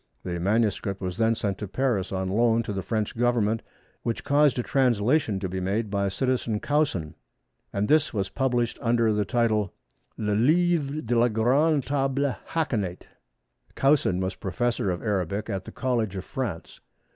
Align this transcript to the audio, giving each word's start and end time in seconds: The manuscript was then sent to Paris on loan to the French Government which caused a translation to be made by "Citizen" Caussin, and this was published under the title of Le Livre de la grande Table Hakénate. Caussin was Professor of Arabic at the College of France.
The 0.23 0.39
manuscript 0.39 0.99
was 0.99 1.17
then 1.17 1.35
sent 1.35 1.59
to 1.59 1.67
Paris 1.67 2.11
on 2.11 2.27
loan 2.27 2.63
to 2.63 2.73
the 2.73 2.81
French 2.81 3.15
Government 3.15 3.61
which 4.01 4.23
caused 4.23 4.57
a 4.57 4.63
translation 4.63 5.39
to 5.39 5.47
be 5.47 5.59
made 5.59 5.91
by 5.91 6.07
"Citizen" 6.07 6.59
Caussin, 6.59 7.13
and 7.71 7.87
this 7.87 8.11
was 8.11 8.27
published 8.27 8.79
under 8.81 9.13
the 9.13 9.25
title 9.25 9.65
of 9.65 9.71
Le 10.17 10.31
Livre 10.33 11.01
de 11.03 11.15
la 11.15 11.27
grande 11.27 11.83
Table 11.85 12.35
Hakénate. 12.49 13.03
Caussin 13.75 14.19
was 14.19 14.33
Professor 14.33 14.89
of 14.89 15.03
Arabic 15.03 15.51
at 15.51 15.65
the 15.65 15.71
College 15.71 16.15
of 16.15 16.25
France. 16.25 16.79